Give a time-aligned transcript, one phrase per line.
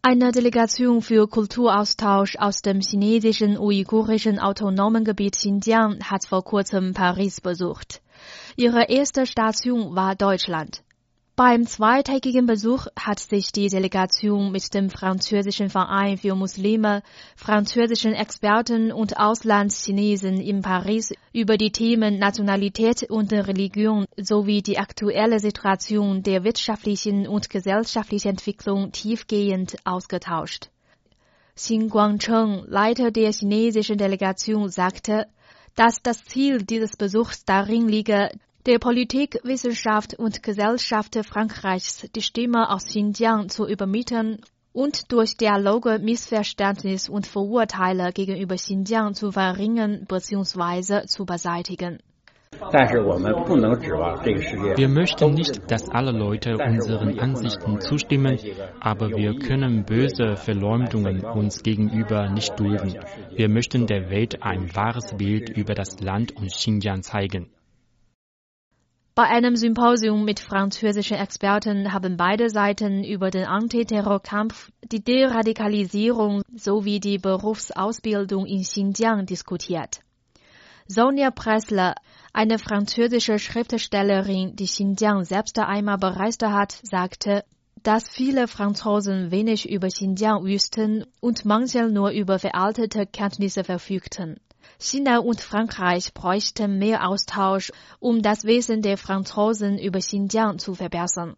[0.00, 7.40] Eine Delegation für Kulturaustausch aus dem chinesischen uigurischen autonomen Gebiet Xinjiang hat vor kurzem Paris
[7.40, 8.00] besucht.
[8.56, 10.84] Ihre erste Station war Deutschland.
[11.38, 17.04] Beim zweitägigen Besuch hat sich die Delegation mit dem französischen Verein für Muslime,
[17.36, 25.38] französischen Experten und Auslandschinesen in Paris über die Themen Nationalität und Religion sowie die aktuelle
[25.38, 30.70] Situation der wirtschaftlichen und gesellschaftlichen Entwicklung tiefgehend ausgetauscht.
[31.54, 35.28] Xin Guangcheng, Leiter der chinesischen Delegation, sagte,
[35.76, 38.28] dass das Ziel dieses Besuchs darin liege,
[38.68, 44.42] der Politik, Wissenschaft und Gesellschaft Frankreichs die Stimme aus Xinjiang zu übermitteln
[44.74, 51.06] und durch Dialoge Missverständnis und Vorurteile gegenüber Xinjiang zu verringern bzw.
[51.06, 52.00] zu beseitigen.
[54.76, 58.38] Wir möchten nicht, dass alle Leute unseren Ansichten zustimmen,
[58.80, 62.98] aber wir können böse Verleumdungen uns gegenüber nicht dulden.
[63.34, 67.48] Wir möchten der Welt ein wahres Bild über das Land und Xinjiang zeigen.
[69.18, 77.00] Bei einem Symposium mit französischen Experten haben beide Seiten über den Antiterrorkampf, die Deradikalisierung sowie
[77.00, 80.02] die Berufsausbildung in Xinjiang diskutiert.
[80.86, 81.96] Sonja Pressler,
[82.32, 87.42] eine französische Schriftstellerin, die Xinjiang selbst einmal bereist hat, sagte,
[87.82, 94.38] dass viele Franzosen wenig über Xinjiang wüssten und manche nur über veraltete Kenntnisse verfügten.
[94.78, 101.36] China und Frankreich bräuchten mehr Austausch, um das Wissen der Franzosen über Xinjiang zu verbessern.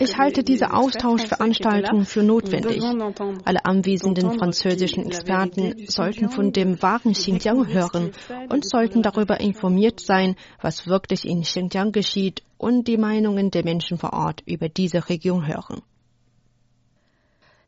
[0.00, 2.84] Ich halte diese Austauschveranstaltung für notwendig.
[3.44, 8.12] Alle anwesenden französischen Experten sollten von dem wahren Xinjiang hören
[8.48, 13.98] und sollten darüber informiert sein, was wirklich in Xinjiang geschieht und die Meinungen der Menschen
[13.98, 15.82] vor Ort über diese Region hören.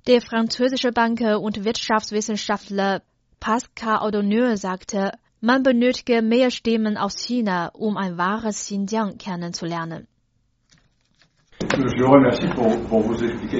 [0.07, 3.03] Der französische Banker und Wirtschaftswissenschaftler
[3.39, 10.07] Pascal Audonneux sagte, man benötige mehr Stimmen aus China, um ein wahres Xinjiang kennenzulernen.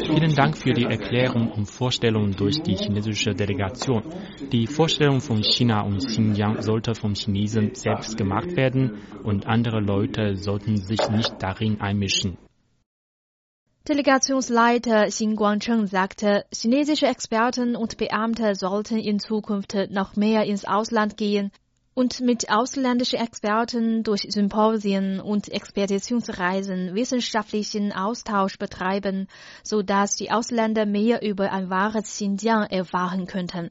[0.07, 4.03] Vielen Dank für die Erklärung und Vorstellung durch die chinesische Delegation.
[4.51, 10.37] Die Vorstellung von China und Xinjiang sollte vom Chinesen selbst gemacht werden und andere Leute
[10.37, 12.39] sollten sich nicht darin einmischen.
[13.89, 21.17] Delegationsleiter Xin Guangcheng sagte, chinesische Experten und Beamte sollten in Zukunft noch mehr ins Ausland
[21.17, 21.51] gehen
[21.95, 29.29] und mit ausländischen Experten durch Symposien und Expeditionsreisen wissenschaftlichen Austausch betreiben,
[29.65, 33.71] so dass die Ausländer mehr über ein wahres Xinjiang erfahren könnten.